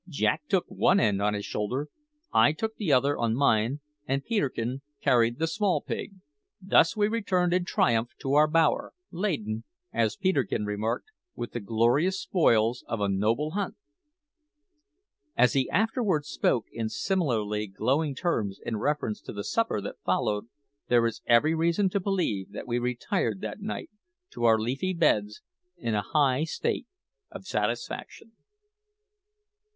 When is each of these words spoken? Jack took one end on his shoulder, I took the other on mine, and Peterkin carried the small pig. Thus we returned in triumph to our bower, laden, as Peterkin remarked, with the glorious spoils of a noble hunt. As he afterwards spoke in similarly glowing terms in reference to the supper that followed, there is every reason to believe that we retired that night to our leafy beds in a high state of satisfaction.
Jack 0.09 0.41
took 0.49 0.65
one 0.67 0.99
end 0.99 1.21
on 1.21 1.35
his 1.35 1.45
shoulder, 1.45 1.87
I 2.33 2.53
took 2.53 2.75
the 2.77 2.91
other 2.91 3.15
on 3.19 3.35
mine, 3.35 3.81
and 4.07 4.25
Peterkin 4.25 4.81
carried 4.99 5.37
the 5.37 5.45
small 5.45 5.79
pig. 5.79 6.15
Thus 6.59 6.97
we 6.97 7.07
returned 7.07 7.53
in 7.53 7.65
triumph 7.65 8.09
to 8.21 8.33
our 8.33 8.47
bower, 8.47 8.93
laden, 9.11 9.63
as 9.93 10.15
Peterkin 10.15 10.65
remarked, 10.65 11.11
with 11.35 11.51
the 11.51 11.59
glorious 11.59 12.19
spoils 12.19 12.83
of 12.87 12.99
a 12.99 13.07
noble 13.07 13.51
hunt. 13.51 13.75
As 15.37 15.53
he 15.53 15.69
afterwards 15.69 16.29
spoke 16.29 16.65
in 16.71 16.89
similarly 16.89 17.67
glowing 17.67 18.15
terms 18.15 18.59
in 18.65 18.77
reference 18.77 19.21
to 19.21 19.33
the 19.33 19.43
supper 19.43 19.79
that 19.81 20.01
followed, 20.03 20.47
there 20.87 21.05
is 21.05 21.21
every 21.27 21.53
reason 21.53 21.89
to 21.89 21.99
believe 21.99 22.51
that 22.53 22.65
we 22.67 22.79
retired 22.79 23.39
that 23.41 23.61
night 23.61 23.91
to 24.31 24.45
our 24.45 24.57
leafy 24.57 24.93
beds 24.95 25.43
in 25.77 25.93
a 25.93 26.01
high 26.01 26.43
state 26.43 26.87
of 27.29 27.45
satisfaction. 27.45 28.31